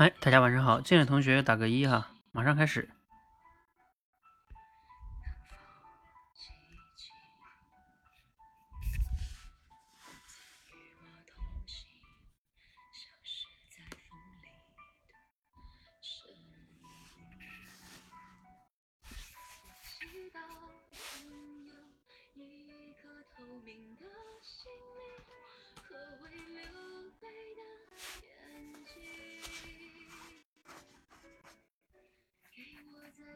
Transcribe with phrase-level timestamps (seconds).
[0.00, 2.88] 哎，大家晚上好，进来同学打个一哈，马上开始。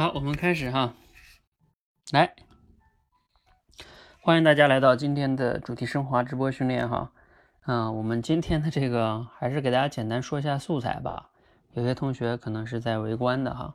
[0.00, 0.94] 好，我们开始哈，
[2.10, 2.34] 来，
[4.22, 7.12] 欢迎大家来到今天的主题升华直播训练哈。
[7.66, 11.28] 嗯，我们今天的这个还是给大家简单说一下素材吧。
[11.74, 13.74] 有些同学可能是在围观的哈。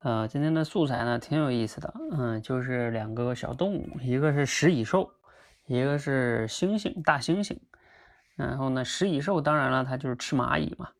[0.00, 5.10] 呃，今天的素材呢挺有意思的，嗯，就是两个小动物，一个是食蚁兽，
[5.64, 7.58] 一个是猩猩，大猩猩。
[8.36, 10.90] 然后呢，食蚁兽当然了，它就是吃蚂蚁嘛。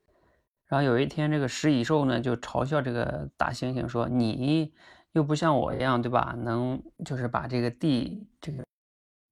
[0.75, 4.75] 然后有一天，这个食蚁兽呢就嘲笑这个大猩猩说：“你
[5.13, 6.35] 又不像我一样，对吧？
[6.37, 8.65] 能就是把这个地这个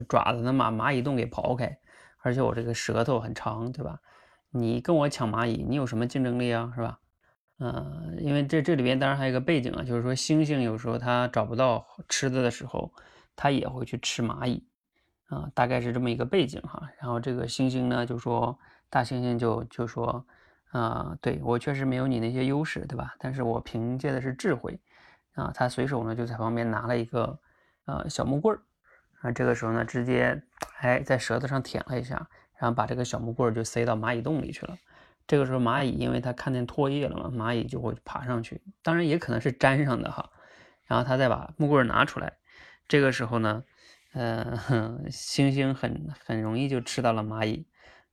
[0.09, 1.77] 爪子能把蚂蚁洞给刨开，
[2.19, 3.99] 而且我这个舌头很长，对吧？
[4.51, 6.73] 你跟我抢蚂蚁，你有什么竞争力啊？
[6.77, 7.01] 是吧？
[7.59, 12.95] 嗯，因为这这里边当然还有一个背景啊，就是说猩猩有时候它找不到吃的的时候，
[13.35, 14.65] 它也会去吃蚂蚁
[15.27, 16.89] 啊，大概是这么一个背景哈。
[17.01, 18.57] 然后这个猩猩呢就说，
[18.89, 20.25] 大猩猩就就说。”
[20.73, 23.15] 啊，对我确实没有你那些优势，对吧？
[23.19, 24.81] 但是我凭借的是智慧，
[25.35, 27.39] 啊，他随手呢就在旁边拿了一个
[27.85, 28.61] 呃小木棍儿，
[29.21, 30.43] 啊，这个时候呢直接
[30.81, 32.27] 哎在舌头上舔了一下，
[32.59, 34.77] 然后把这个小木棍儿就塞到蚂蚁洞里去了。
[35.27, 40.31] 这个时候蚂蚁因为它看见唾液了嘛，蚂蚁就会爬上去，当然也可能是粘上的哈。
[40.87, 42.35] 然后他再把木棍儿拿出来，
[42.89, 43.63] 这个时候呢，
[44.13, 44.59] 呃，
[45.11, 47.67] 猩猩很很容易就吃到了蚂蚁，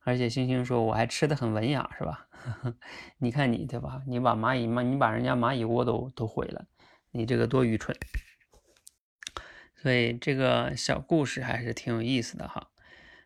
[0.10, 2.28] 而且星星说我还吃的很文雅，是吧？
[3.20, 4.02] 你看你对吧？
[4.08, 6.66] 你把蚂蚁嘛，你把人家蚂蚁窝都都毁了，
[7.12, 7.96] 你这个多愚蠢！
[9.76, 12.72] 所以这个小故事还是挺有意思的哈。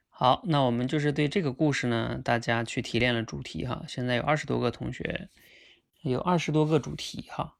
[0.09, 3.85] 好，那我们就是对这个故事呢，大家去提炼了主题哈。
[3.87, 5.29] 现在有二十多个同学，
[6.01, 7.55] 有二十多个主题哈。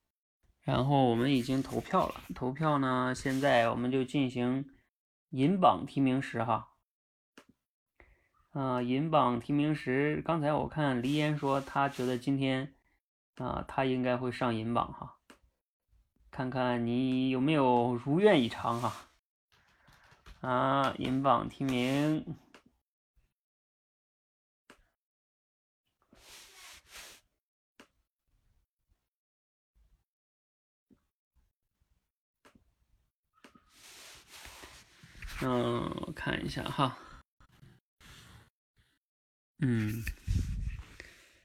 [0.63, 4.65] 然后我们已经投票了，投票呢，现在我们就进行
[5.29, 6.71] 银榜提名时哈。
[8.53, 12.75] 啊，银榜提名时，刚才我看黎岩说他觉得今天
[13.37, 15.17] 啊，他应该会上银榜哈，
[16.29, 18.93] 看看你有没有如愿以偿哈。
[20.41, 22.23] 啊，银榜提名，
[35.41, 36.97] 嗯，我看一下哈。
[39.65, 40.03] 嗯，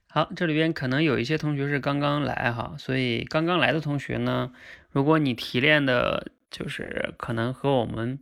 [0.09, 4.53] 好，这里边可能有一些同学是刚刚来哈，所以刚刚来的同学呢，
[4.91, 8.19] 如果你提炼的就是可能和我们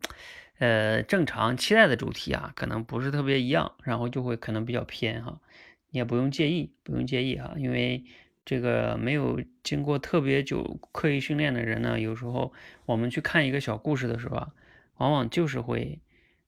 [0.59, 5.41] 呃正常期待的主题啊，可能不是特别一样，然后就会可能比较偏哈，
[5.89, 8.04] 你也不用介意，不用介意哈，因为
[8.45, 12.53] 这个没有经过特别久刻意训练的人呢，有时候
[12.84, 14.53] 我们去看一个小故事的时候啊，
[14.99, 15.99] 往往就是会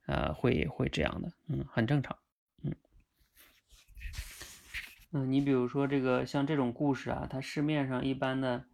[0.04, 2.14] 呃会会这样的，嗯，很正常。
[5.10, 8.66] 嗯，你比如说这个像这种故事啊，它市面上一般的，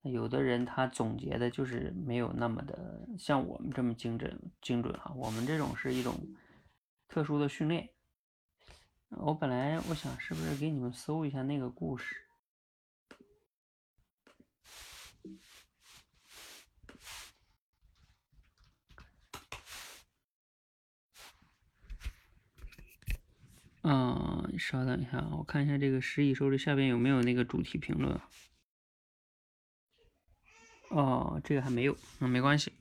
[0.00, 5.12] 有的人他总结的就是没有那么的像我们这么精准精准哈。
[5.14, 6.14] 我们这种是一种
[7.06, 7.90] 特殊的训练。
[9.10, 12.16] 我本来我想是不是给你们搜一下那个故事。
[23.86, 28.20] 嗯，稍等一下，我看一下这个食蚁兽这下边有没有那个主题评论。
[30.90, 32.72] 哦，这个还没有，那没关系。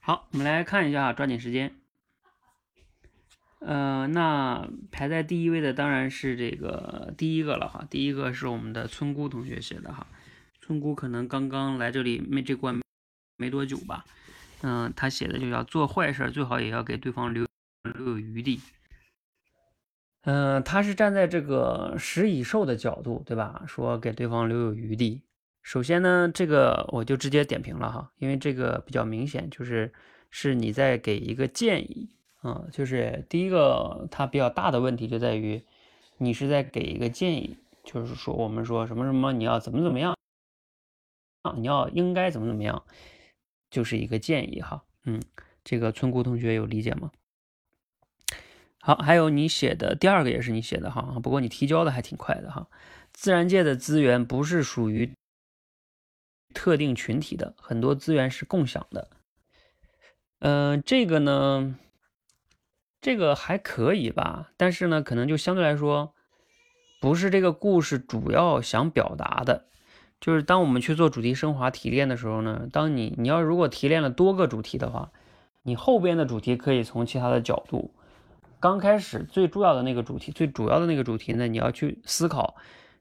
[0.00, 1.74] 好，我们来看一下，抓紧时间。
[3.58, 10.06] 呃，那排在第一位的当然是这个第一个了哈，第一个是我们的村姑同学写的哈。
[10.62, 12.80] 村姑可能刚刚来这里没这关
[13.36, 14.04] 没多久吧。
[14.62, 17.46] 嗯，他写的就叫做坏事最好也要给对方留
[17.82, 18.60] 留有余地。
[20.22, 23.62] 嗯，他是站在这个食蚁兽的角度，对吧？
[23.66, 25.22] 说给对方留有余地。
[25.62, 29.92] 首先呢，这个我就直接点评了哈，因为这个比较明显，就是
[30.30, 32.10] 是你在给一个建议
[32.42, 35.62] 啊，就是第一个它比较大的问题就在于，
[36.18, 40.14] 你是在给一个建议，就是说我们说什么什么你要怎么怎么样
[41.42, 42.82] 啊，你要应该怎么怎么样，
[43.70, 45.22] 就是一个建议哈，嗯，
[45.64, 47.10] 这个村姑同学有理解吗？
[48.80, 52.66] 好，还有你写的第二个也是你写的哈，不过你提交的还挺快的哈，
[53.12, 55.12] 自然界的资源不是属于。
[56.52, 59.08] 特定群体的很多资源是共享的，
[60.40, 61.76] 嗯，这个呢，
[63.00, 66.12] 这个还可以吧，但是呢，可能就相对来说，
[67.00, 69.66] 不是这个故事主要想表达的。
[70.20, 75.12] 就是当我们去做主题升华提炼的时候呢，当你你要如果提炼了多个主题的话，
[75.62, 77.94] 你后边的主题可以从其他的角度，
[78.60, 82.56] 刚开始最重要的那个主题，最主要的那个主题呢，你要去思考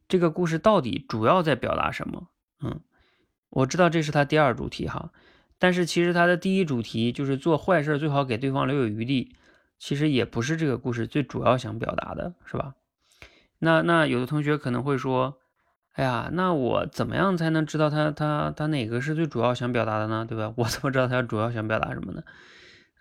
[0.07, 2.27] 这个故事到底主要在表达什么，
[2.61, 2.79] 嗯。
[3.51, 5.11] 我知道这是他第二主题哈，
[5.57, 9.35] 但是其实他的第一主题就是做坏事最好给对方留有余地，
[9.79, 12.75] 其实也不是这个故事最主要想表达的，是吧？
[13.57, 15.39] 那那有的同学可能会说，
[15.93, 20.27] 哎呀，那我怎么样才能知道他他他哪个是最主要想表达的呢？
[20.29, 20.53] 对吧？
[20.55, 22.23] 我怎么知道他主要想表达什么呢？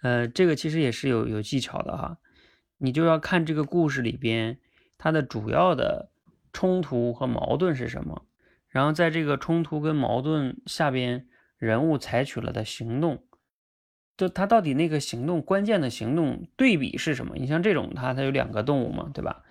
[0.01, 2.17] 呃，这个其实也是有有技巧的哈，
[2.79, 4.59] 你就要看这个故事里边
[4.97, 6.11] 它的主要的
[6.53, 8.25] 冲突和矛盾是什么。
[8.69, 11.27] 然后在这个冲突跟矛盾下边，
[11.57, 13.25] 人物采取了的行动，
[14.17, 17.35] 就他到底那个行动关键的行动对比是什么？
[17.37, 19.43] 你像这种，它它有两个动物嘛，对吧？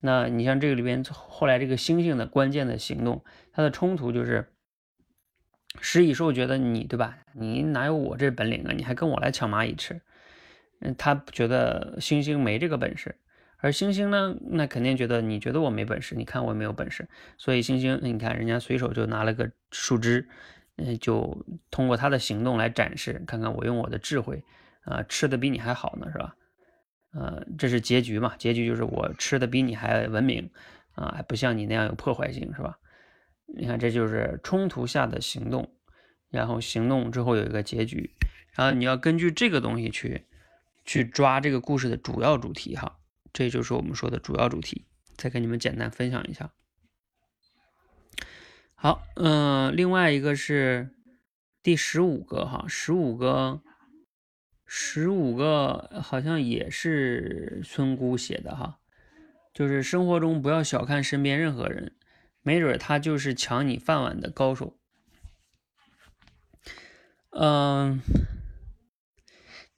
[0.00, 4.52] 那你像这个里边后来这个猩猩的关键的行动，它的冲突就是，
[5.80, 7.18] 食蚁兽觉得你对吧？
[7.32, 8.72] 你哪有我这本领啊？
[8.76, 10.00] 你还跟我来抢蚂蚁吃？
[10.80, 13.14] 嗯，他觉得猩猩没这个本事。
[13.60, 20.28] 而星星呢，那肯定觉得你觉得我没本事，你看我没有本事，所以星星，你看人家随手就拿了个树枝，
[20.76, 24.44] 嗯，就通过他的行动来展示，看看我用我的智慧，
[24.82, 26.36] 啊，吃的比你还好呢，是吧？
[27.14, 28.34] 呃，这是结局嘛？
[28.38, 30.48] 结局就是我吃的比你还文明，
[30.92, 32.78] 啊，还不像你那样有破坏性，是吧？
[33.56, 35.68] 你看，这就是冲突下的行动，
[36.30, 38.14] 然后行动之后有一个结局，
[38.54, 40.26] 然后你要根据这个东西去
[40.88, 42.98] 去抓这个故事的主要主题，哈。
[43.30, 46.50] 这就是我们说的主要主题，再跟你们简单分享一下。
[48.74, 50.88] 好，嗯，另外一个是
[51.62, 53.60] 第十五个哈，十五个，
[54.64, 58.78] 十五个好像也是村姑写的哈，
[59.52, 61.94] 就是生活中不要小看身边任何人，
[62.40, 64.78] 没准他就是抢你饭碗的高手。
[67.32, 68.00] 嗯，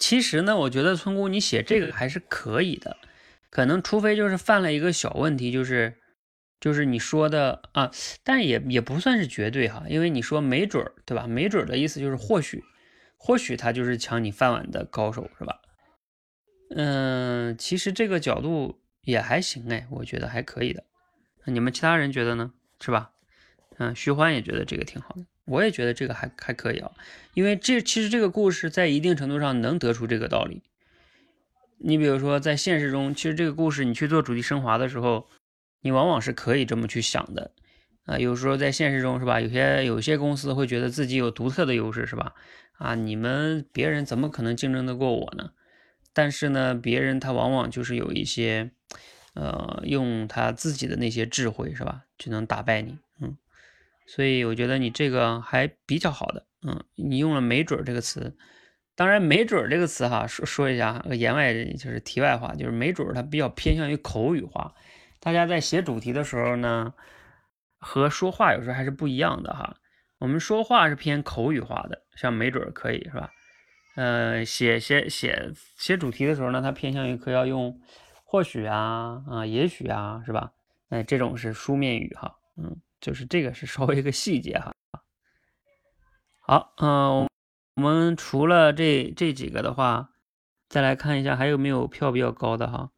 [0.00, 2.96] 其实呢，我觉得村姑你写这个还是可以的。
[3.51, 5.98] 可能除非就是犯了一个小问题，就是
[6.58, 7.91] 就是你说的啊，
[8.25, 11.27] 但也也不算是绝对哈，因为你说没准儿，对吧？
[11.27, 12.65] 没准儿的意思就是或许，
[13.19, 15.60] 或许他就是抢你饭碗的高手，是吧？
[16.75, 20.84] 嗯，其实这个角度也还行哎，我觉得还可以的。
[21.44, 22.53] 你们其他人觉得呢？
[22.81, 23.10] 是吧？
[23.79, 26.93] 嗯，徐欢也觉得这个挺好的，我也觉得这个还还可以啊，
[27.35, 30.63] 因为这其实这个故事在一定程度上能得出这个道理。
[31.79, 35.27] 你比如说，在现实中，其实这个故事你去做主题升华的时候，
[35.81, 37.51] 你往往是可以这么去想的
[38.05, 38.19] 啊。
[38.19, 39.41] 有时候在现实中，是吧？
[39.41, 42.35] 有些有些公司会觉得自己有独特的优势，是吧？
[42.75, 45.51] 啊，你们别人怎么可能竞争得过我呢？
[46.13, 48.71] 但是呢，别人他往往就是有一些，
[49.35, 52.05] 呃，用他自己的那些智慧，是吧？
[52.19, 52.99] 就能打败你，
[54.12, 58.36] 所以我觉得你这个还比较好的，嗯，你用了“没准”这个词。
[58.96, 64.74] 当然，没准这个词哈，说说一下言外就是题外话，就是没准它比较偏向于口语化。
[65.20, 66.93] 大家在写主题的时候呢，
[67.79, 69.76] 和说话有时候还是不一样的哈。
[70.19, 73.31] 我们说话是偏口语化的，像没准可以是吧？
[73.94, 77.81] 呃，写写写写主题的时候呢，它偏向于可要用
[78.24, 80.50] 或许啊啊，也许啊，是吧？
[80.88, 84.75] 哎，这种是书面语哈，嗯，就是这个是稍微一个细节哈。
[86.41, 87.29] 好，嗯。
[87.77, 90.13] 我们除了这这几个的话，
[90.69, 92.93] 再来看一下还有没有票比较高的哈，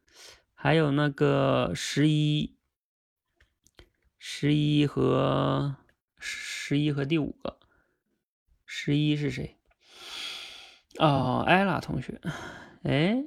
[0.53, 2.57] 还有那个十一、
[4.17, 5.77] 十一和
[6.19, 7.59] 十一和第五个，
[8.65, 9.57] 十一是谁？
[10.99, 12.19] 哦，艾拉同学，
[12.81, 13.23] 哎，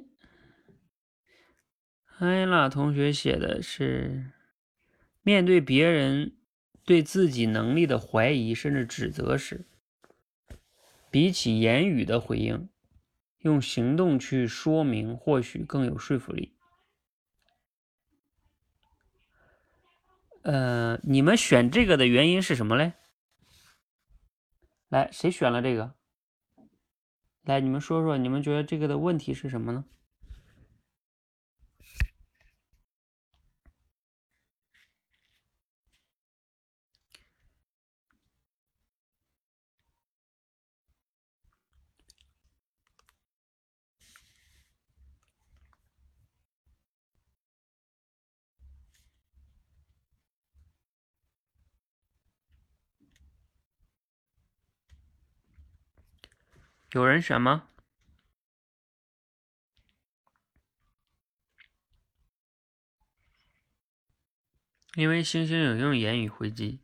[2.19, 4.31] 艾拉同学写的是
[5.23, 6.36] 面对别人
[6.87, 9.67] 对自己能力的怀疑甚至指责时。
[11.11, 12.69] 比起言语的回应，
[13.39, 16.55] 用行动去说明或许更有说服力。
[20.43, 22.93] 呃，你们选这个的原因是什么嘞？
[24.87, 25.93] 来，谁选了这个？
[27.41, 29.83] 来，你们说说，你们觉得这个的问题是什么呢？
[56.97, 57.67] 有人选吗？
[64.95, 66.81] 因为星星有用言语回击，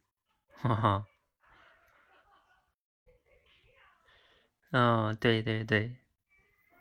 [0.52, 1.08] 哈哈。
[4.70, 5.98] 嗯，对对对，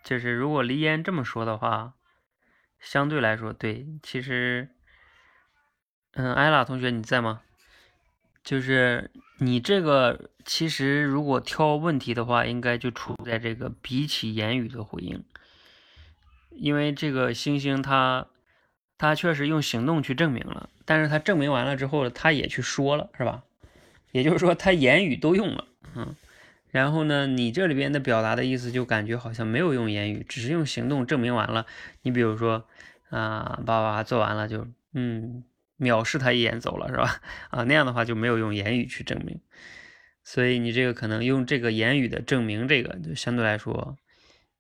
[0.05, 1.95] 就是如果黎烟这么说的话，
[2.79, 3.99] 相对来说对。
[4.03, 4.69] 其实，
[6.13, 7.43] 嗯，艾拉同学你在吗？
[8.45, 15.23] 就是你这个，其实如果挑问题的话，应该就处在这个比起言语的回应，
[16.51, 18.27] 因为这个星星他
[18.99, 23.45] 他确实用行动去证明了，但是他证明完了之后，他也去说了，是吧？
[24.11, 26.17] 也就是说，他言语都用了，嗯，
[26.71, 31.65] 然后呢，你这里边的表达的意思就感觉好像没有用言语，只是用行动证明完了。
[32.03, 32.65] 你比如说，
[33.11, 35.45] 啊，爸爸做完了就，嗯。
[35.79, 37.21] 藐视他一眼走了是吧？
[37.51, 39.41] 啊，那样的话就没有用言语去证明，
[40.23, 43.97] 所以你这个可能用这个言语的证明，这个就相对来说，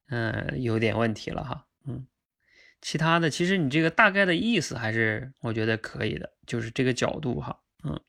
[0.09, 1.67] 嗯，有点问题了哈。
[1.87, 2.07] 嗯，
[2.81, 7.61] 其他的其实你这个大概的意思还是我觉得可以的，就是这个角度哈。
[7.85, 8.01] 嗯，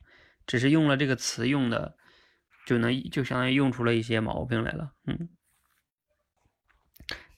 [0.48, 1.95] 只是用了这个词用的，
[2.65, 4.93] 就能就相当于用出了一些毛病来了。
[5.05, 5.29] 嗯，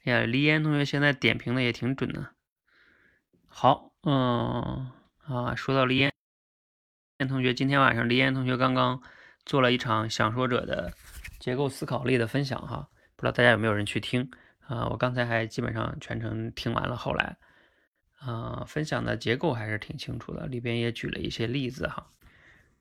[0.05, 2.31] 哎呀，李岩同学现在点评的也挺准的。
[3.47, 4.91] 好，嗯。
[5.27, 6.13] 啊，说到李岩
[7.27, 9.01] 同学，今天晚上李岩同学刚刚
[9.43, 10.93] 做了一场想说者的
[11.39, 14.29] 结构思考力的分享哈，不知道大家有没有人去听
[14.67, 14.87] 啊？
[14.87, 17.37] 我刚才还基本上全程听完了，后来
[18.19, 22.11] 啊，分享的结构还是挺清楚的，里边也举了一些例子哈。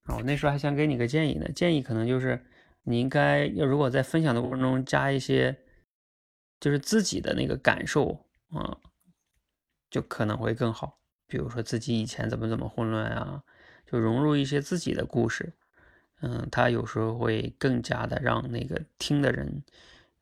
[0.03, 2.45] 啊，我那时候还想给你个建议呢，建议可能就是
[2.83, 5.65] 你应该要如果在分享的过程中加一些
[6.61, 8.77] 就是自己的那个感受啊，
[9.89, 10.99] 就可能会更好。
[11.27, 13.43] 比如说自己以前怎么怎么混乱啊，
[13.87, 15.53] 就融入一些自己的故事，
[16.21, 19.63] 嗯，他有时候会更加的让那个听的人，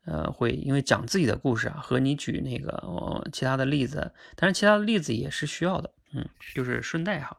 [0.05, 7.37] 呃，会因为讲自己的故事啊，和你举那个哦其他的例子，但是其他的例子也是需要的，嗯，就是顺带哈。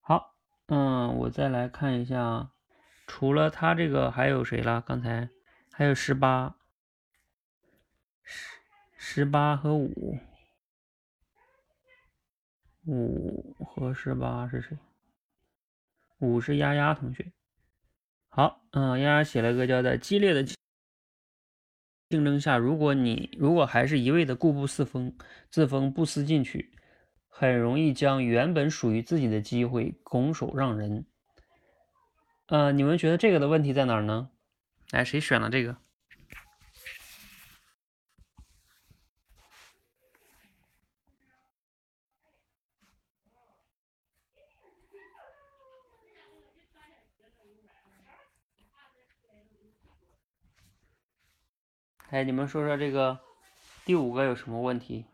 [0.00, 0.34] 好，
[0.68, 2.50] 嗯，我再来看一下，
[3.06, 4.80] 除了他这个还有谁了？
[4.86, 5.28] 刚才
[5.72, 6.56] 还有十八，
[8.22, 8.60] 十
[8.96, 10.18] 十八和五。
[12.86, 14.78] 五和十八是谁？
[16.18, 17.32] 五是丫丫同学。
[18.28, 20.44] 好，嗯，丫丫写了个叫在激烈的
[22.08, 25.16] 竞争下，如果你如果还是一味的固步自封，
[25.50, 26.70] 自封不思进取，
[27.28, 31.04] 很容易将原本属于自己的机会拱手让人。
[32.46, 34.30] 呃，你们觉得这个的问题在哪儿呢？
[34.92, 35.76] 来，谁选了这个？
[52.10, 53.18] 哎，你们说说这个
[53.84, 55.04] 第五个有什么问题？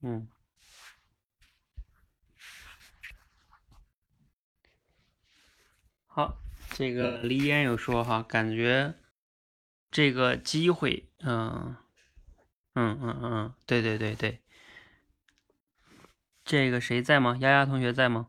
[0.00, 0.28] 嗯，
[6.06, 6.38] 好，
[6.70, 8.94] 这个李嫣有说哈，感觉
[9.90, 11.76] 这个机会，嗯，
[12.74, 14.40] 嗯嗯嗯，对对对对，
[16.44, 17.36] 这个谁在吗？
[17.40, 18.28] 丫丫同学在吗？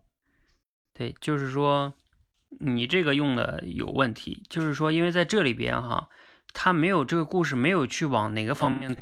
[0.93, 1.93] 对，就是说
[2.59, 6.09] 你这个用的有问题，就是说因为在这里边哈，
[6.51, 8.97] 他没有这个故事没有去往哪个方面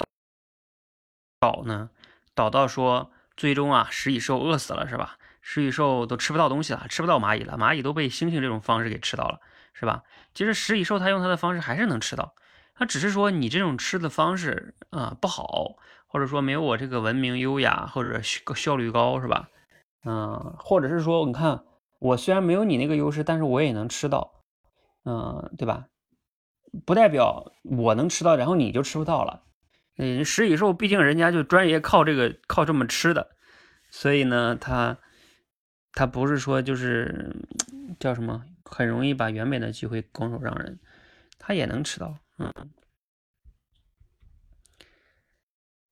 [1.40, 1.90] 导呢？
[2.38, 5.18] 导到说，最终啊，食蚁兽饿死了，是吧？
[5.42, 9.40] 食蚁兽都吃不到东西了，吃不到蚂蚁了，蚂蚁都被猩猩这种方式给吃到了，
[9.74, 10.04] 是吧？
[10.34, 12.34] 其实食蚁兽它用它的方式还是能吃到，
[12.76, 15.74] 它只是说你这种吃的方式啊不好，
[16.06, 19.48] 或者说没有我这个文明优雅或者效效率高，是吧？
[20.04, 21.64] 嗯，或者是说，你看
[21.98, 24.44] 我虽然没有你那个优势，但是我也能吃到，
[25.04, 25.86] 嗯，对吧？
[26.86, 29.42] 不代表我能吃到，然后你就吃不到了。
[29.98, 33.36] 嗯，食蚁兽毕竟人家就专业靠这个靠这么吃的，
[33.90, 34.96] 所以呢，他
[35.92, 37.36] 他不是说就是
[38.00, 40.78] 叫什么，很容易把原本的机会拱手让人，
[41.38, 42.52] 他也能吃到，嗯。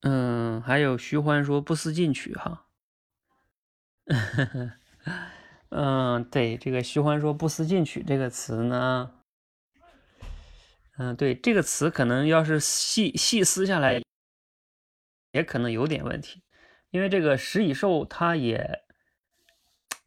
[0.02, 2.66] 嗯，还有徐欢说不思进取哈，
[5.70, 9.10] 嗯，对，这个徐欢说不思进取这个词呢，
[10.98, 14.00] 嗯，对，这个词可能要是细细思下来，
[15.32, 16.42] 也可能有点问题，
[16.90, 18.82] 因为这个食蚁兽它也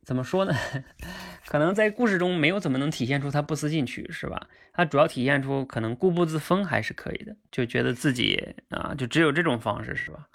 [0.03, 0.53] 怎么说呢？
[1.46, 4.48] 可能在故事中没有怎么能体现出它不思进取，是吧？
[4.74, 10.27] 它主要体现出可能固步自封还是可以的，就觉得自己啊，就只有这种方式，是吧？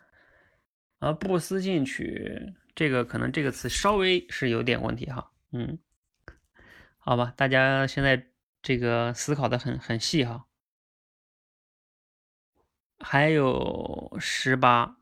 [1.00, 5.30] 而不思进取，这个可能这个词稍微是有点问题哈。
[5.52, 5.78] 嗯，
[6.98, 8.26] 好吧，大家现在
[8.64, 10.46] 这个思考的很很细哈。
[12.98, 14.96] 还有十八，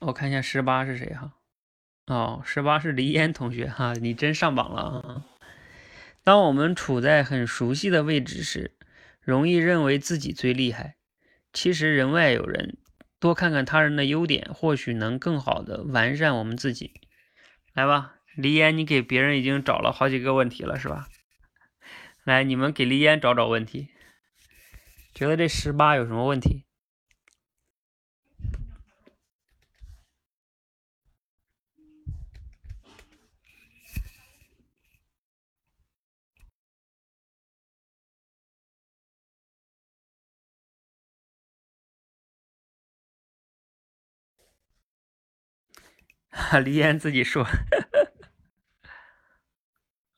[0.00, 1.38] 我看一下十八是谁哈。
[2.06, 5.26] 哦，十八是黎烟同学哈，你真上榜了啊！
[6.24, 8.76] 当我们处在很熟悉的位置时，
[9.20, 10.96] 容易认为自己最厉害。
[11.52, 12.78] 其实人外有人，
[13.20, 17.00] 多看看他人的优点，或许能更好的完善我们自己。
[17.72, 21.06] 来吧，黎烟，你给别人已经找了好几个问题了是吧？
[22.24, 23.88] 来，你们给黎烟找找问题，
[25.12, 26.64] 觉得这十八有什么问题？
[46.64, 47.46] 李岩自己说，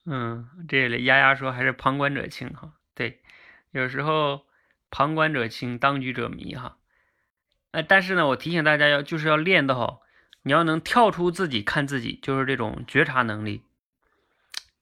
[0.07, 3.23] 嗯，这里丫丫说还是旁观者清哈，对，
[3.71, 4.47] 有时候
[4.91, 6.77] 旁观者清，当局者迷哈，
[7.71, 10.03] 呃，但是呢，我提醒大家要就是要练到，
[10.43, 13.63] 你要能跳出自己看自己，就是这种觉察能力，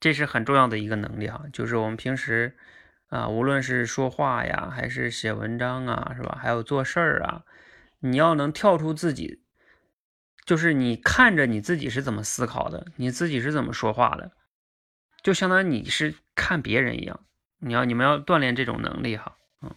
[0.00, 2.56] 这是很重要的一个能力哈，就是我们平时
[3.08, 6.36] 啊，无论是说话呀，还是写文章啊，是吧？
[6.40, 7.44] 还有做事儿啊，
[8.00, 9.40] 你要能跳出自己。
[10.44, 14.32] 就是你看着你自己是怎么思考的，你自己是怎么说话的，
[15.22, 17.24] 就相当于你是看别人一样。
[17.64, 19.72] 你要你们要锻炼这种能力哈，嗯，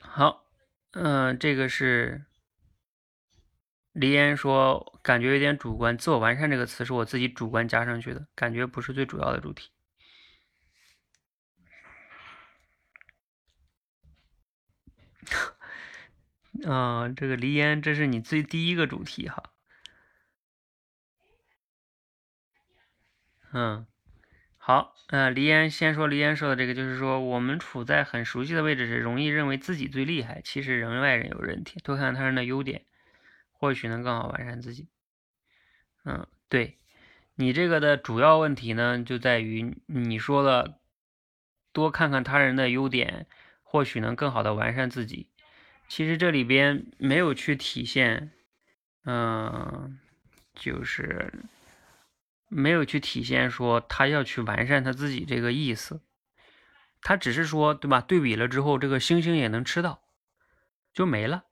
[0.00, 0.46] 好，
[0.92, 2.24] 嗯，这个是
[3.92, 9.70] 黎烟说，感觉有点主观，自我完善这个词是我自己主观加上去的，感觉不是最主要的主题。
[16.66, 19.51] 啊，这个黎烟，这是你最第一个主题哈。
[23.52, 23.86] 嗯，
[24.56, 32.86] 好，嗯，黎烟先说黎烟说的这个，就是说我们处在很熟悉的位置时，容易认为自己最厉害，其实人外人有人体，多看他人的优点，
[33.50, 34.88] 或许能更好完善自己。
[36.04, 36.78] 嗯，对
[37.34, 40.80] 你这个的主要问题呢，就在于你说了，
[41.72, 43.26] 多看看他人的优点，
[43.62, 45.28] 或许能更好的完善自己。
[45.88, 48.30] 其实这里边没有去体现，
[49.04, 49.98] 嗯，
[50.54, 51.32] 就是
[52.52, 56.02] 没有去体现说他要去完善他自己这个意思，
[57.00, 58.00] 他只是说，对吧？
[58.00, 60.02] 对比了之后，这个星星也能吃到，
[60.92, 61.44] 就没了。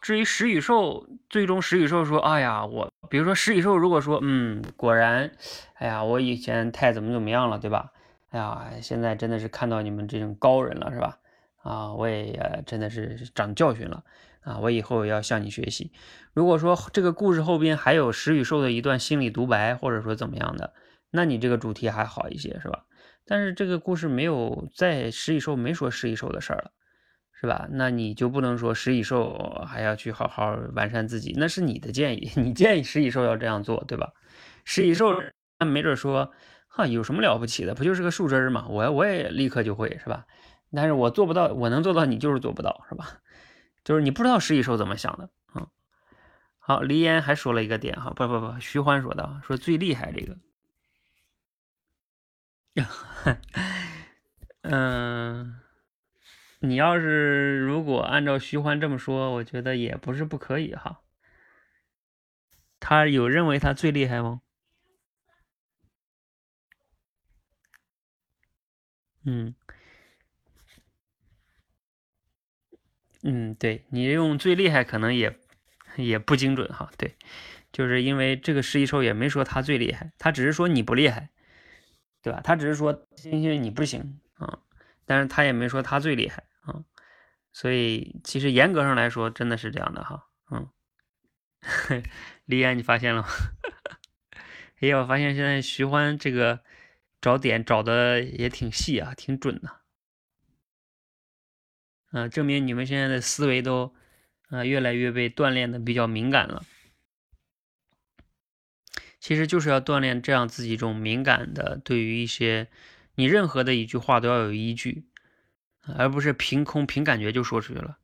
[0.00, 5.30] 至于食蚁兽，最终食蚁兽说：“哎呀，我比如说食蚁兽如果说，嗯，果然，
[5.74, 7.92] 哎呀，我以前太怎么怎么样了，对吧？
[8.30, 11.18] 哎呀，现在真的是看到你们这种高人了，是吧？”
[11.62, 14.02] 啊，我也真的是长教训了
[14.40, 14.58] 啊！
[14.58, 15.92] 我以后要向你学习。
[16.34, 20.72] 如果说这个故事后边还有石与兽的一段心理独白，或者说怎么样的，
[21.10, 22.84] 那你这个主题还好一些，是吧？
[23.26, 26.70] 但是这个故事没有在食蚁兽没说食蚁兽的事儿了，
[27.32, 27.68] 是吧？
[27.70, 34.10] 那你就不能说食蚁兽还要去好好完善自己，那是你的建议， 你建议食蚁兽要这样做，对吧？
[34.64, 35.14] 食蚁兽
[35.58, 36.32] 那没准说，
[36.66, 37.74] 哈，有什么了不起的？
[37.74, 38.66] 不就是个树枝嘛？
[38.68, 40.24] 我我也立刻就会，是吧？
[40.74, 43.18] 但是我做不到，我能做到，你就是做不到，是吧？
[43.84, 45.28] 就是你不知道食蚁兽怎么想的。
[46.72, 50.38] 好，黎烟还说了一个点哈，不不不，徐欢说的，说最厉害这个。
[54.62, 55.60] 嗯，
[56.60, 61.02] 你要是如果按照徐欢这么说，我觉得也不是不可以哈。
[62.80, 64.40] 他有认为他最厉害吗？
[69.24, 69.54] 嗯。
[73.24, 75.38] 嗯，对你用最厉害可能也
[75.96, 76.90] 也不精准哈。
[76.96, 77.16] 对，
[77.72, 81.30] 就是因为这个十一兽也没说他最厉害，他只是说你不厉害，
[82.22, 82.40] 对吧？
[82.42, 84.58] 他只是说星星你不行啊，
[85.04, 86.84] 但是他也没说他最厉害啊。
[87.52, 90.28] 所以其实严格上来说，真的是这样的哈。
[90.50, 90.68] 嗯，
[92.46, 93.28] 李安，你发现了吗？
[94.80, 96.60] 哎呀，我发现现在徐欢这个
[97.20, 99.80] 找点找的也挺细啊，挺准的。
[102.12, 103.94] 嗯，证明你们现在的思维都
[104.52, 106.62] 啊越来越被锻炼的比较敏感了。
[109.18, 112.68] 其实就是要锻炼这样自己这种敏感的，对于一些
[113.14, 115.04] 你任何的一句话都要有依据，
[115.96, 117.98] 而不是凭空凭感觉就说出去了。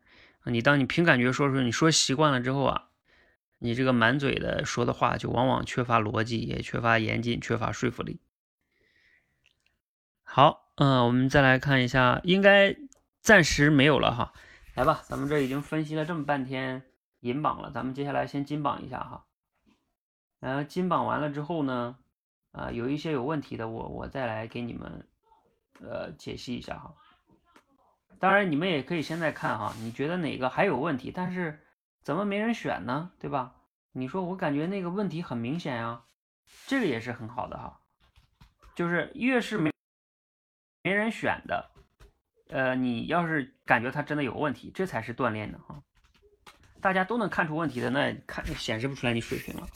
[0.44, 2.88] 你当你凭感觉说出去，你说习惯了之后啊，
[3.58, 8.20] 你这个满嘴的说的话就往往缺乏逻辑，也缺乏严谨，缺乏说服力。
[10.22, 12.76] 好，嗯，我们再来看一下，应该。
[13.20, 14.32] 暂时没有了哈，
[14.78, 16.84] 来吧，咱们这已经分析了这么半天
[17.18, 19.26] 银榜了，咱们接下来先金榜一下哈。
[20.38, 21.98] 然后金榜完了之后呢，
[22.52, 25.08] 啊，有一些有问题的，我我再来给你们
[25.80, 26.94] 呃解析一下哈。
[28.20, 31.60] 当然你们也可以现在看哈，你觉得哪个还有问题，但是
[32.04, 33.10] 怎么没人选呢？
[33.18, 33.56] 对吧？
[33.90, 36.04] 你说我感觉那个问题很明显呀，
[36.68, 37.80] 这个也是很好的哈，
[38.76, 39.72] 就是越是没
[40.84, 41.68] 没人选的。
[42.48, 45.82] 呃，你要是感觉他真的有问题，这才是锻炼的哈。
[46.80, 49.66] 大家都能看出问题的，那看显示不出来你水平了。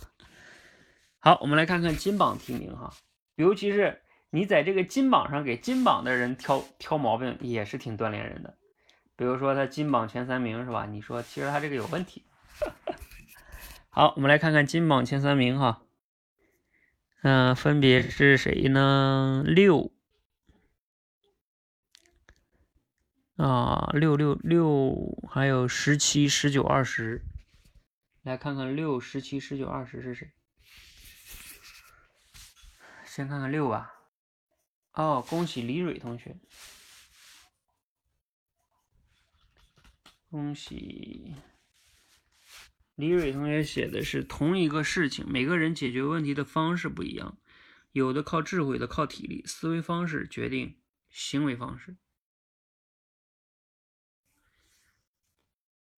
[1.18, 2.92] 好，我们来看看金榜题名哈，
[3.37, 8.56] 尤其是你在这个金榜上给金榜的人挑挑毛病，也是挺锻炼人的。
[9.16, 10.87] 比如说他金榜前三名是吧？
[10.87, 12.24] 你说其实他这个有问题。
[13.90, 15.82] 好，我们来看看金榜前三名哈，
[17.22, 19.42] 嗯，分别是谁呢？
[19.44, 19.92] 六。
[23.37, 24.95] 啊，六六六，
[25.31, 27.23] 还有十七、十九、二十，
[28.23, 30.31] 来看看六、十七、十九、二十是谁？
[33.07, 33.90] 先看看六吧。
[34.92, 36.37] 哦，恭喜李蕊同学，
[40.31, 41.35] 恭喜
[42.95, 47.38] 李蕊同学写的是同一个事情，每个人解决问题的方式不一样，
[47.92, 51.97] 有的靠智慧，的靠体力，思维方式决定行为方式。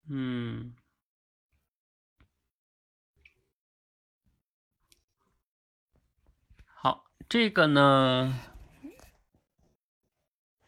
[0.05, 0.75] 嗯，
[6.65, 8.37] 好，这个呢，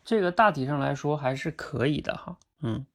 [0.03, 2.39] 这个大体上来说还是可以的哈。
[2.61, 2.87] 嗯，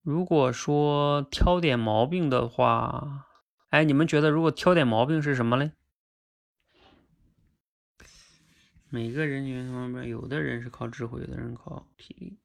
[0.00, 3.26] 如果说挑点毛病的话，
[3.68, 5.72] 哎，你们觉得如果挑点毛病是什么嘞？
[8.88, 12.38] 每个人群方面，有的人是靠智慧，有的人靠体力。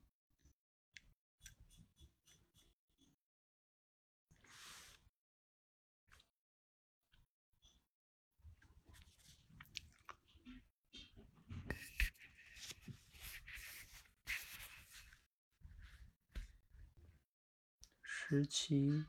[18.32, 19.04] 十七、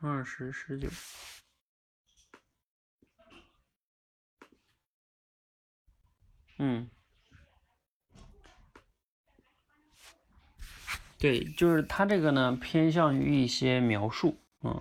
[0.00, 0.88] 二十、十九，
[6.56, 6.88] 嗯，
[11.18, 14.80] 对，就是他这个呢，偏向于一些描述，嗯，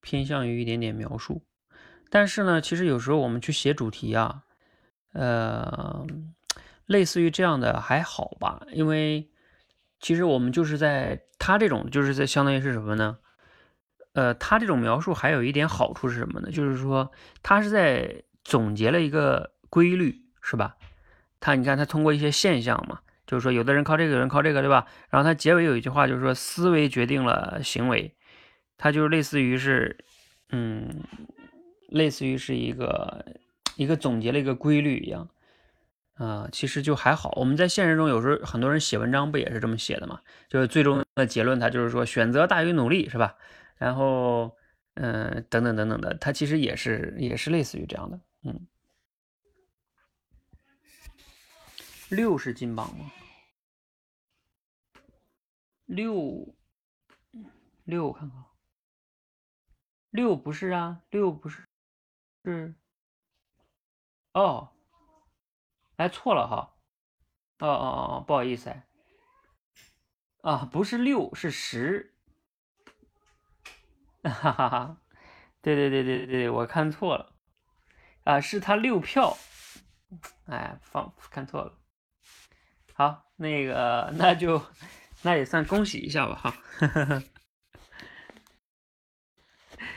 [0.00, 1.40] 偏向于一点点描述。
[2.10, 4.42] 但是呢，其实有时候我们去写主题啊，
[5.12, 6.04] 呃，
[6.86, 9.28] 类似于这样的还好吧，因为。
[10.02, 13.16] 其实我们就是在他这种，就是在相当于是什么呢？
[14.12, 16.50] 呃，他这种描述还有一点好处是什么呢？
[16.50, 17.10] 就是说
[17.42, 20.76] 他是在总结了一个规律，是吧？
[21.40, 24.86] 他你看他通过一些现象嘛，就是说有的人靠这个，有人靠这个，对吧？
[25.08, 28.14] 然后他结尾有一句话，就是说思维决定了行为，
[28.76, 30.04] 他就是类似于是，
[30.50, 31.04] 嗯，
[31.88, 33.24] 类似于是一个
[33.76, 35.28] 一个总结了一个规律一样。
[36.14, 37.32] 啊，其实就还好。
[37.36, 40.20] 我们在现实中有时候很多人写文章不也是这么写的嘛？
[40.48, 43.36] 就是最终的结论，他就是说选择大于努力，是吧？
[43.76, 44.56] 然后，
[44.94, 48.20] 嗯，等等等等的，他其实也是也是类似于这样的。
[48.42, 48.66] 嗯，
[52.10, 53.10] 六是金榜吗？
[55.86, 56.54] 六
[57.84, 58.44] 六，我看看，
[60.10, 61.62] 六不是啊，六不是，
[62.44, 62.74] 是，
[64.34, 64.68] 哦。
[66.02, 66.74] 哎，错了哈，
[67.60, 67.86] 哦哦
[68.18, 68.84] 哦，不好意思哎，
[70.42, 72.12] 啊，不是六，是十，
[74.24, 74.96] 哈哈哈，
[75.60, 77.32] 对对对对对，我看错了，
[78.24, 79.38] 啊，是他六票，
[80.46, 81.78] 哎，放看错了，
[82.94, 84.60] 好，那个那就
[85.22, 86.52] 那也算恭喜一下吧哈。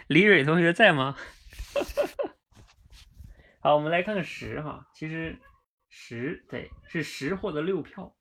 [0.06, 1.18] 李蕊同学在吗？
[3.60, 5.42] 好，我们来看看十哈，其实
[5.98, 8.14] 十对是十获得六票。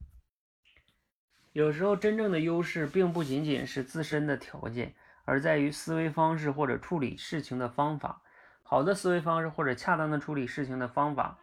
[1.50, 8.22] 有时候真正的优势并不仅仅是自身的条件，而在于思维方式或者处理事情的方法。
[8.62, 11.40] 好的思维方式或者恰当的处理事情的方法，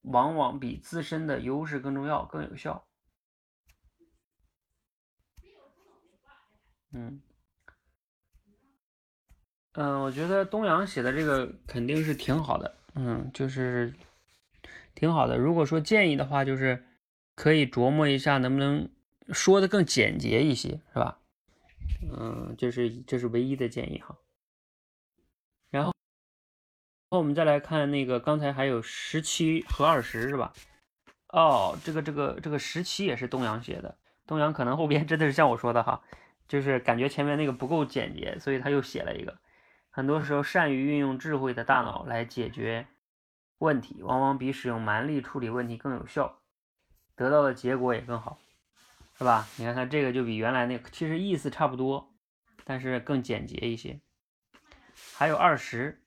[0.00, 2.86] 往往比自身的优势更重要、更有效。
[6.92, 7.20] 嗯。
[9.74, 13.92] 嗯，我觉得东阳写的这个肯定是挺好的，嗯，就是
[15.04, 15.36] 挺好的。
[15.36, 16.82] 如果说建议的话，就是
[17.34, 18.88] 可以琢磨一下能不能
[19.32, 21.18] 说的更简洁一些，是吧？
[22.10, 24.16] 嗯，就是这是唯一的建议哈。
[25.68, 25.92] 然后，
[27.10, 30.54] 我们再来看那个刚才还有十七和二十是吧？
[31.28, 36.00] 哦，这个这个这个十七也是东阳写的，东阳可能后边真的是像我说的哈，
[36.48, 39.36] 就是感觉前面那个不够简洁，所以他又写了一个。
[39.90, 42.86] 很多时候，善于运用智慧的大脑来解决
[43.64, 46.42] 问题，往往比使用蛮力处理问题更有效，
[47.16, 48.38] 得到的结果也更好，
[49.16, 49.48] 是吧？
[49.56, 52.12] 你看它这个就比原来那个其实意思差不多，
[52.64, 54.00] 但是更简洁一些。
[55.16, 56.02] 还有二十，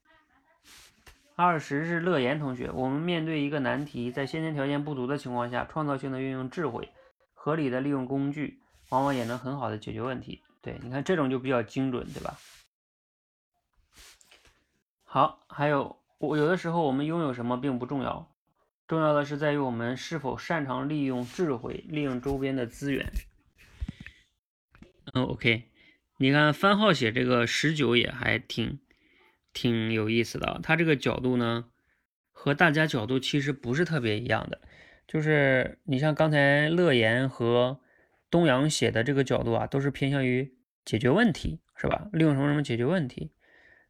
[1.35, 2.69] 二十是乐言同学。
[2.71, 6.93] 我们面对一个难题，在先天条件不足的情况下，创造性的运用智慧，
[7.33, 10.43] 合理的利用工具，往往也能很好的解决问题。
[10.61, 12.37] 对，你看这种就比较精准，对吧？
[15.03, 18.33] 好，还有我有的时候我们拥有什么并不重要，
[18.87, 23.11] 重要的是在于我们是否擅长利用智慧，利用周边的资源。
[25.13, 25.65] 嗯，OK，
[26.17, 28.79] 你看番号写这个十九也还挺
[29.53, 31.65] 挺有意思的，他这个角度呢
[32.31, 34.59] 和大家角度其实不是特别一样的，
[35.07, 37.79] 就是你像刚才乐言和
[38.31, 42.07] 东阳写的这个角度啊，都是偏向于解决问题，是吧？
[42.11, 43.31] 利用什么什么解决问题。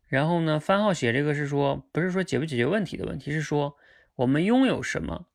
[0.07, 3.75] 然后呢，番号写这个是说，不是说解不解决问题的问题，是说
[4.15, 5.27] 我们拥有什么，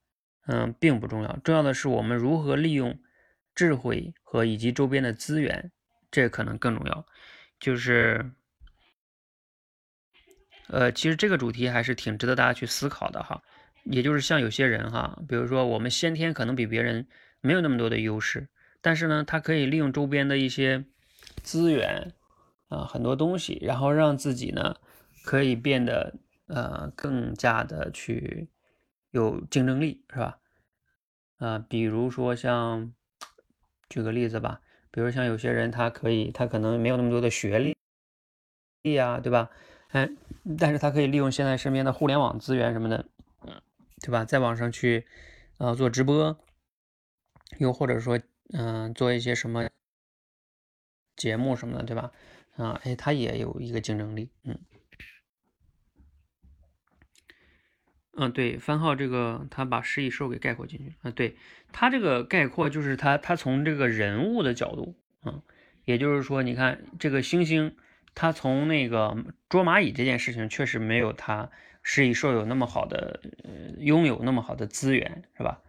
[0.46, 2.98] 嗯，并不重要，重要的是我们如何利用
[3.54, 5.70] 智慧和以及周边的资源，
[6.10, 7.06] 这可能更重要。
[7.60, 8.32] 就是，
[10.68, 13.42] 呃，其实这个主题还是挺值得大家去思考的哈。
[13.84, 17.06] 也就是像有些人哈，比如说我们先天可能比别人
[17.40, 18.48] 没有那么多的优势，
[18.80, 20.84] 但是呢，他可以利用周边的一些
[21.42, 22.12] 资源。
[22.72, 24.76] 啊，很多东西，然后让自己呢
[25.22, 26.14] 可以变得
[26.46, 28.48] 呃更加的去
[29.10, 30.38] 有竞争力，是吧？
[31.36, 32.94] 啊，比如说像
[33.90, 37.76] 举个例子吧，比如像有些人他可以，他可能没有那么多的学历
[38.82, 39.50] 历啊，对吧？
[39.88, 40.08] 哎，
[40.58, 43.04] 但是他可以利用现在身边的互联网资源什么的，
[43.42, 43.60] 嗯，
[44.00, 44.24] 对吧？
[44.24, 45.06] 在网上去
[45.58, 46.38] 啊做直播，
[47.58, 48.18] 又或者说
[48.54, 49.68] 嗯做一些什么
[51.16, 52.10] 节目什么的，对吧？
[52.56, 54.58] 啊，哎，他也有一个竞争力，嗯，
[58.14, 61.36] 嗯，对，番号这个他把食蚁兽给概括进去啊，对
[61.72, 65.42] 他这个概括就是他他从这个人物的角度，嗯，
[65.86, 67.74] 也就是说，你看这个星星，
[68.14, 69.16] 他从那个
[69.48, 71.50] 捉蚂蚁这件事情确实没有他
[71.82, 75.62] 食蚁兽有那么好的，呃，拥有那么好的资源，是吧？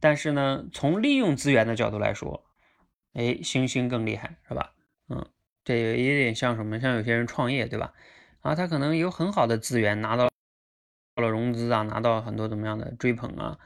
[0.00, 2.44] 但是呢，从利用资源的角度来说，
[3.12, 4.74] 哎，星星更厉害，是吧？
[5.08, 5.30] 嗯。
[5.66, 6.78] 这也有点像什么？
[6.78, 7.92] 像有些人创业，对吧？
[8.40, 10.30] 啊，他可能有很好的资源，拿到
[11.16, 13.58] 到了融资啊，拿到很多怎么样的追捧啊，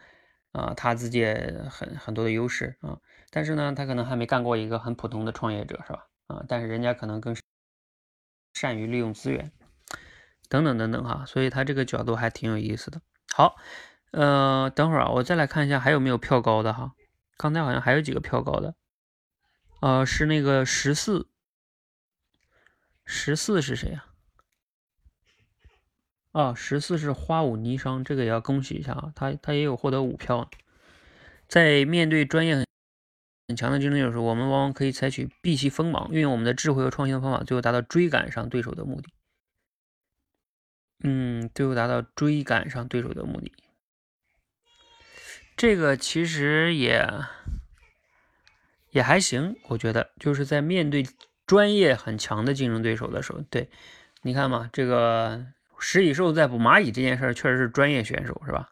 [0.52, 1.26] 啊，他自己
[1.70, 2.98] 很很多的优势啊。
[3.30, 6.06] 但是呢，他可能还没干过一个很普通的创业者，是吧？
[6.28, 7.36] 啊，但是人家可能更
[8.54, 9.52] 善于利用资源，
[10.48, 11.26] 等等等等哈。
[11.26, 13.02] 所以他这个角度还挺有意思的。
[13.34, 13.56] 好，
[14.12, 16.94] 呃，等会儿啊，我再来看一下还有没有票高的哈。
[17.36, 18.74] 刚才好像还有几个票高的，
[19.82, 21.28] 呃，是那个十四。
[23.12, 24.04] 十四是谁呀？
[26.30, 30.48] 哦，十四是花舞霓裳，这个也要恭喜一下啊，他他也有获得五票。
[31.48, 32.64] 在面对专业很
[33.48, 39.08] 很强的竞争对手时，我们往往可以采取避其锋芒，运用我们的智慧和创新的方法，最后达到追赶上对手的目的。
[41.02, 43.52] 嗯，最后达到追赶上对手的目的。
[45.56, 47.04] 这个其实也
[48.90, 51.04] 也还行，我觉得就是在面对。
[51.50, 53.68] 专业很强的竞争对手的时候，对，
[54.22, 55.44] 你看嘛，这个
[55.80, 58.70] 食蚁兽在捕蚂蚁这件事儿确实是专业选手，是吧？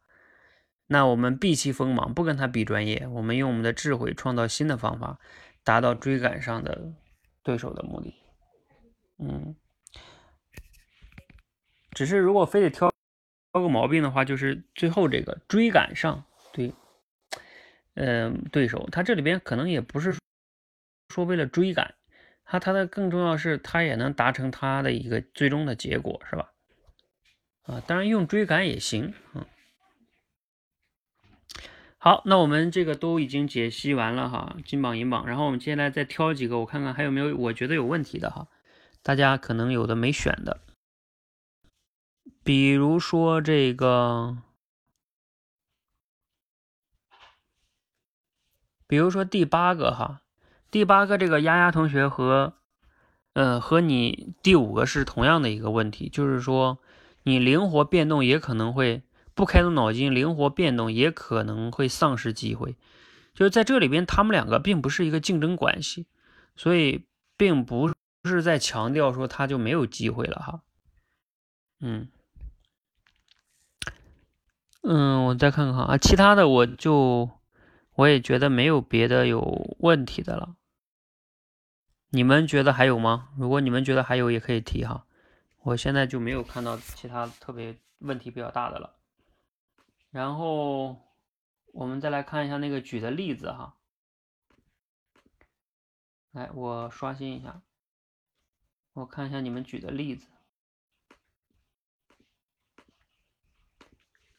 [0.87, 5.19] 那我们避其锋芒，不跟他比专业，我们用我们的智慧创造新的方法，
[5.65, 6.93] 达到追赶上的
[7.43, 8.15] 对手的目的。
[9.19, 9.57] 嗯，
[11.91, 12.93] 只是如果非得挑
[13.53, 16.73] 挑个毛病的话，就是最后这个追赶上，对，
[17.95, 20.15] 嗯，对手他这里边可能也不是
[21.09, 21.93] 说为了追赶。
[22.51, 26.51] 他他的更重要是，他也能达成他的一个最终的结果，是吧？
[27.65, 29.45] 啊，当然用追赶也行，嗯。
[31.99, 35.27] 好，那我们这个都已经解析完了哈，金榜银榜。
[35.27, 38.49] 然后我们接下来再挑几个，我看看还有没有我觉得有问题的哈，
[39.03, 40.63] 大家可能有的没选的，
[42.43, 44.39] 比如说这个，
[48.87, 50.23] 比如说第八个哈，
[50.71, 52.55] 第八个这个丫丫同学和，
[53.33, 56.79] 呃，和你第五个是同样的一个问题，就是说
[57.23, 59.03] 你灵活变动也可能会。
[59.35, 62.75] 不开动脑筋，灵活变动也可能会丧失机会。
[63.35, 66.09] 就是在这里边，他们两个并不是一个竞争关系，
[66.57, 67.93] 所以并不
[68.25, 70.63] 是在强调说他就没有机会了哈。
[71.79, 72.09] 嗯
[74.83, 77.31] 嗯，我再看看啊，其他的我就
[77.95, 80.57] 我也觉得没有别的有问题的了。
[82.11, 83.31] 你们觉得还有吗？
[83.37, 85.07] 如果你们觉得还有，也可以提哈。
[85.63, 88.97] 我现在就没有看到其他特别问题比较大的了。
[90.11, 90.97] 然后
[91.73, 93.77] 我们再来看一下那个举的例子哈，
[96.31, 97.61] 来，我刷新一下，
[98.95, 100.27] 我看一下你们举的例子，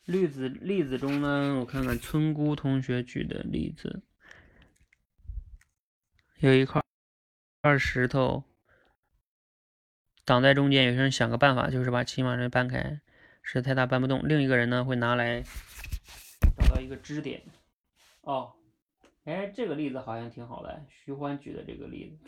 [0.05, 4.01] 例子例子中呢，我看看村姑同学举的例子，
[6.39, 6.83] 有一块
[7.61, 8.43] 二石头
[10.23, 13.01] 挡在中间，有些人想个办法，就是把骑马人搬开。
[13.41, 15.41] 是太大搬不动，另一个人呢会拿来
[16.55, 17.41] 找到一个支点。
[18.21, 18.53] 哦，
[19.23, 22.19] 哎，这个例子好像挺好的，徐欢举的这个例子，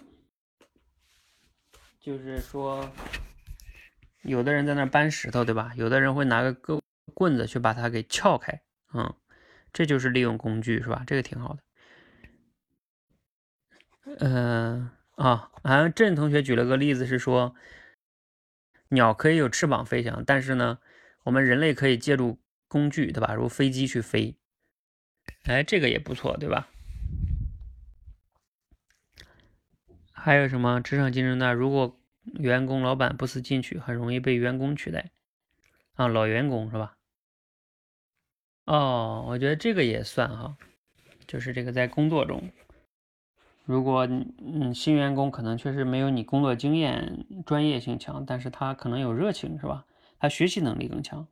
[2.00, 2.89] 就是说，
[4.24, 5.72] 有的人在那搬石头，对吧？
[5.76, 6.82] 有的人会拿个棍
[7.13, 8.60] 棍子去把它给撬开，
[8.94, 9.13] 嗯，
[9.72, 11.04] 这就是利用工具，是吧？
[11.06, 11.60] 这个挺好的。
[14.20, 14.89] 嗯，
[15.22, 17.54] 啊，好像郑同学举了个例子是说，
[18.90, 20.80] 鸟可以有翅膀飞翔，但是呢。
[21.24, 23.36] 我们人类可以借助工具，对吧？
[23.36, 24.36] 如飞机去飞，
[25.44, 26.68] 哎，这个也不错，对吧？
[30.12, 31.54] 还有什么职场竞争呢？
[31.54, 32.02] 如果
[32.40, 35.12] 员工老板不思进取，很容易被员工取代
[35.94, 36.98] 啊，老员工是吧？
[38.66, 40.58] 哦，我觉得这个也算哈，
[41.28, 42.52] 就是这个在工作中，
[43.65, 49.86] 如果嗯新员工可能确实没有你工作经验、专业性强，但是他可能有热情，是吧？
[50.19, 51.28] 他学习能力更强。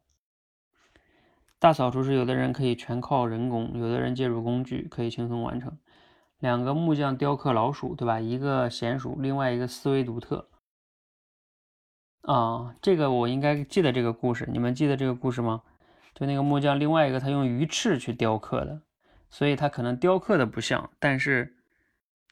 [1.58, 5.78] 大扫除时，有的人可以全靠人工，有的人借助工具可以轻松完成。
[6.40, 8.20] 两个木匠雕刻老鼠，对吧？
[8.20, 10.48] 一个娴熟，另外一个思维独特。
[12.22, 15.64] 啊，这个我应该记得这个故事，你们记得这个故事吗？
[16.16, 18.82] 就那个木匠，另外一个他用鱼翅去雕刻的，
[19.30, 21.58] 所以他可能雕刻的不像，但是，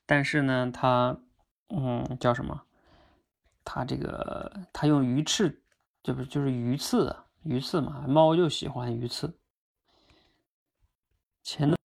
[0.08, 1.20] 但是呢，他，
[1.68, 2.64] 嗯，叫什么？
[3.64, 5.62] 他这个他用鱼翅。
[6.02, 7.14] 这不就是鱼刺？
[7.44, 9.38] 鱼刺嘛，猫就喜欢鱼刺。
[11.44, 11.76] 前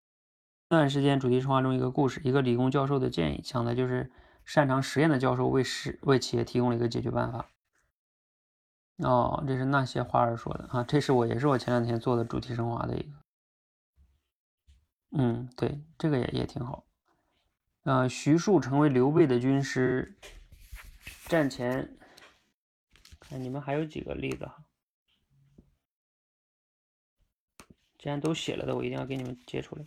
[0.69, 4.09] 段时间主题升华中一个故事，一个理工教授的建议，讲的就是
[4.45, 7.49] 擅长实验的教授为实为企业提供了一个解决办法。
[8.99, 13.09] 哦，这是那些花儿说的啊，这是我也是我前两天做的主题升华的一个。
[15.17, 16.85] 嗯，对，这个也也挺好。
[17.83, 20.15] 呃，徐庶成为刘备的军师，
[21.25, 21.97] 战前。
[23.19, 24.63] 看你们还有几个例子哈？
[27.97, 29.85] 既然都写了的，我一定要给你们截出来。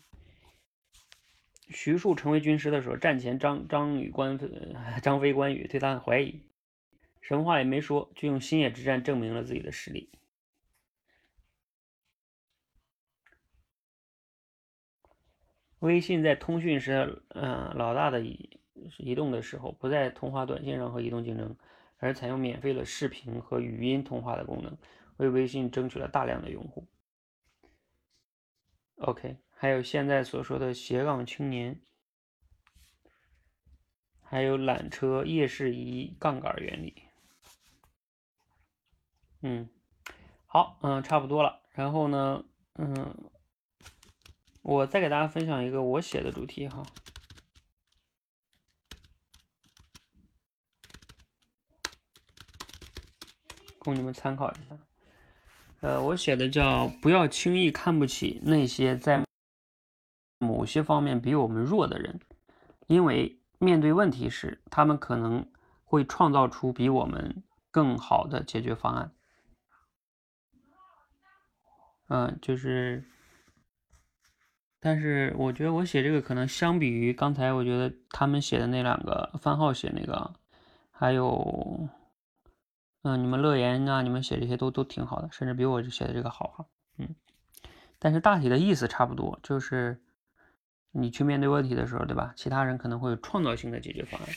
[1.71, 4.39] 徐庶成为军师的时候，战前张张宇关
[5.03, 6.43] 张飞关羽对他很怀疑，
[7.23, 10.11] 什么话也没说，就用新野之战证明了自己的实力。
[15.87, 18.61] 微信在通讯时，嗯，老大的移
[18.99, 21.57] 移动的时候，不在通话短信上和移动竞争。
[21.99, 24.77] 而采用免费的视频和语音通话的功能，
[25.17, 26.87] 为微信争取了大量的用户。
[28.97, 31.81] OK，还有现在所说的斜杠青年，
[34.21, 37.03] 还有缆车夜视仪杠杆原理。
[39.41, 39.67] 嗯，
[40.45, 41.63] 好，嗯，差不多了。
[41.73, 43.31] 然后呢，嗯，
[44.69, 46.85] 我再给大家分享一个我写的主题哈。
[53.79, 54.77] 供你们参考一下，
[55.83, 59.25] 呃，我写的叫“不要轻易看不起那些在
[60.41, 62.19] 某些方面比我们弱的人，
[62.89, 65.49] 因为面对问题时，他们可能
[65.85, 69.13] 会创造出比我们更好的解决方案。”
[72.11, 73.05] 嗯，就是
[74.87, 80.33] 但是我觉得我写这个可能相比于刚才，我觉得他们写的那两个番号写那个，
[80.93, 81.89] 还有，
[83.03, 86.67] 嗯，你们乐言啊，你们写这些都都挺好的，甚至比我写的这个好哈，
[86.99, 87.17] 嗯。
[87.99, 90.01] 但是大体的意思差不多，就是
[90.93, 92.33] 你去面对问题的时候，对吧？
[92.37, 94.29] 其他人可能会有创造性的解决方案，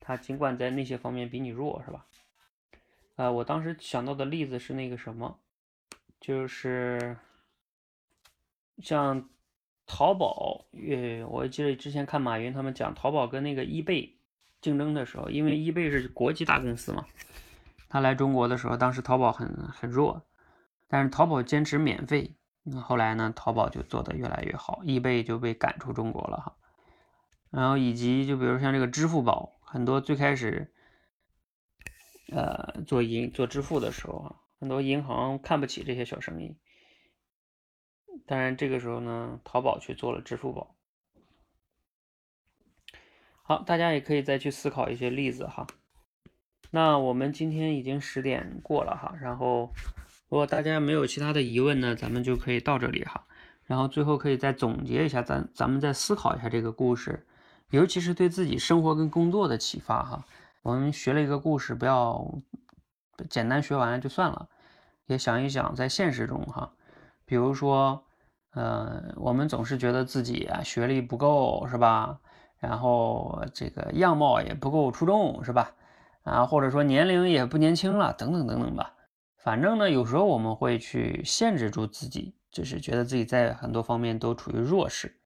[0.00, 2.06] 他尽管在那些方面比你弱，是吧？
[3.16, 5.38] 啊，我当时想到的例子是那个什么，
[6.18, 7.18] 就是
[8.82, 9.28] 像
[9.88, 14.16] 淘宝，呃，我记得之前看马云他们讲淘宝跟那个易贝
[14.60, 17.06] 竞争的时候，因为易贝是国际大公司嘛，
[17.88, 20.22] 他来中国的时候，当时淘宝很很弱，
[20.86, 22.36] 但是淘宝坚持免费，
[22.80, 26.56] 后来呢，淘宝就做得越来越好，易贝就被赶出中国了哈。
[27.50, 30.72] 然后以及就比如像这个支付宝，很多最开始。
[32.30, 36.58] 呃，做银做支付的时候啊，很多银行看不起这些小生意。
[38.26, 40.74] 当然，这个时候呢，淘宝去做了支付宝。
[43.42, 45.66] 好，大家也可以再去思考一些例子哈。
[46.70, 49.72] 那我们今天已经十点过了哈，然后
[50.28, 53.26] 如果大家没有其他的疑问呢，咱们就可以到这里哈。
[53.64, 57.26] 然后最后可以再总结一下，咱咱们再思考一下这个故事，
[57.70, 60.26] 尤其是对自己生活跟工作的启发哈。
[60.62, 62.38] 我们学了一个故事，不要
[63.30, 64.48] 简单学完就算了，
[65.06, 66.72] 也想一想在现实中哈，
[67.24, 68.04] 比如说，
[68.58, 72.18] 呃，我们总是觉得自己啊学历不够是吧？
[72.58, 75.76] 然后这个样貌也不够出众是吧？
[76.24, 78.96] 啊，或者说年龄也不年轻了，等等等等吧。
[79.36, 85.20] 反正呢，有时候我们会去限制住自己，就是觉得自己在很多方面都处于弱势。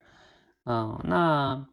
[0.64, 1.66] 嗯，那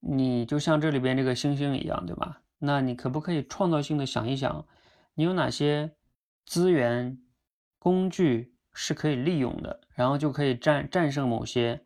[0.00, 2.42] 你就像这里边这个星星一样，对吧？
[2.58, 4.66] 那你可不可以创造性的想一想，
[5.14, 5.92] 你有哪些
[6.44, 7.18] 资源、
[7.78, 11.80] 工具是可以利用的，然后就可以战战胜某些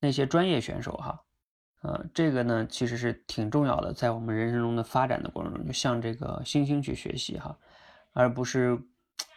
[0.00, 1.20] 那些专业选手哈？
[1.82, 7.58] 呃，这个呢其实是挺重要的，在我们人生中的发展的过程中，就向这个星星去学习哈，
[8.12, 8.80] 而不是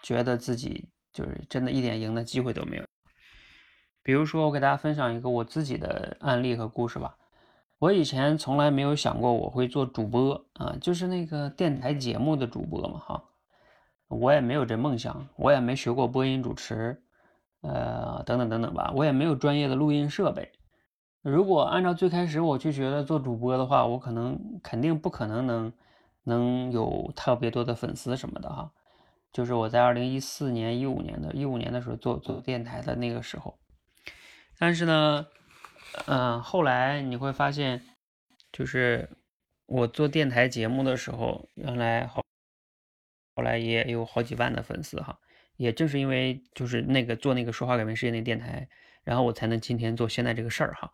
[0.03, 2.85] 觉得自己就是真的一点赢的机会都没有。
[4.03, 7.15] 比如说，我给大家分享一个我自己的案例和故事吧。
[7.77, 13.23] 我以前从来没有想过我会做主播啊，就是那个电台节目的主播嘛，哈，
[14.11, 17.01] 我也没有这梦想，我也没学过播音主持，
[17.61, 20.51] 呃，等等等等吧，我也没有专业的录音设备。
[21.21, 25.73] 如果按照最开始我就觉得做主播的话，我可能肯定不可能能
[26.23, 28.71] 能有特别多的粉丝什么的哈。
[29.31, 33.57] 就是我在二零一四年、一五年的一五年的时候做做电台的那个时候，
[34.57, 35.25] 但是呢。
[36.05, 37.81] 嗯，后来你会发现，
[38.49, 39.09] 就是
[39.65, 42.20] 我做电台节目的时候，原来好，
[43.35, 45.19] 后来也有好几万的粉丝哈。
[45.57, 48.67] 也正是因为就是那个做那个说话改变世界那电台，
[49.03, 50.91] 然后我才能今天做现在这个事儿哈。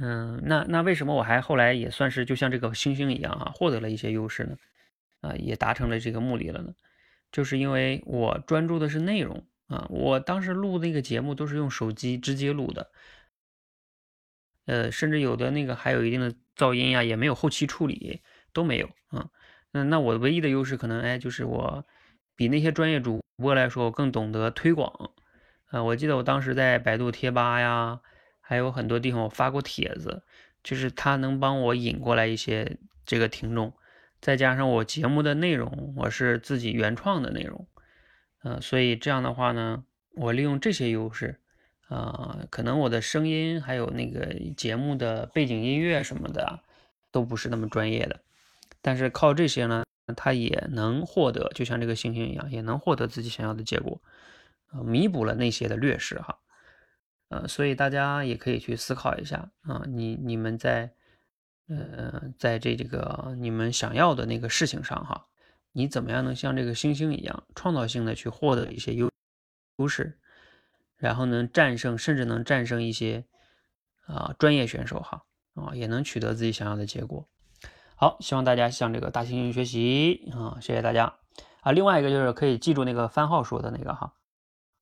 [0.00, 4.56] 嗯，那那为什么我还后来也算是就像这个星星一样哈，获得了一些优势呢？
[5.20, 6.72] 啊，也达成了这个目的了呢？
[7.30, 12.90] 就是因为我专注的是内容啊，我当时录那个节目都是用手机直接录的。
[14.66, 18.22] 呃，甚至有的那个还有一定的噪音呀，也没有后期处理，
[18.52, 19.28] 都没有啊。
[19.72, 21.84] 嗯，那我唯一的优势可能哎，就是我
[22.36, 25.12] 比那些专业主播来说，我更懂得推广。
[25.66, 28.00] 啊，我记得我当时在百度贴吧呀，
[28.40, 30.22] 还有很多地方我发过帖子，
[30.62, 33.72] 就是他能帮我引过来一些这个听众，
[34.20, 37.68] 再加上我节目的内容，我是自己原创的内容，
[38.42, 39.84] 嗯，所以这样的话呢，
[40.16, 41.38] 我利用这些优势。
[41.88, 46.60] 啊，可能我的声音还有那个节目的背景音乐什么的，
[47.10, 48.20] 都不是那么专业的，
[48.82, 49.84] 但是靠这些呢，
[50.16, 54.00] 他也能获得，就像这个星星一样，也能获得自己想要的结果，
[54.68, 56.38] 啊，弥补了那些的劣势哈，
[57.28, 60.92] 呃，所以大家也可以去思考一下啊，你你们在，
[61.68, 65.26] 呃，在这这个你们想要的那个事情上哈，
[65.72, 69.10] 你怎么样能像这个星星一样，创造性的去获得一些优
[69.76, 70.18] 优势？
[70.96, 73.24] 然后能战胜，甚至能战胜一些
[74.06, 75.24] 啊专业选手哈
[75.54, 77.26] 啊，也能取得自己想要的结果。
[78.00, 81.12] 好，希望大家向这个大猩猩学习啊，谢谢大家
[81.60, 81.70] 啊。
[81.70, 84.14] 另外一个就是可以记住那个番号说的那个哈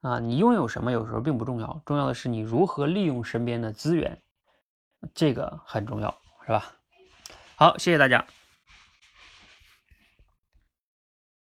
[0.03, 4.23] 啊，你拥有什么有时候并不重要，重要的是你如何利用身边的资源，
[5.16, 6.16] 这个很重要，
[6.47, 6.77] 是吧？
[7.57, 8.25] 好，谢谢大家。